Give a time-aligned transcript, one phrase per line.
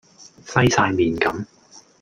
[0.43, 1.45] 西哂面咁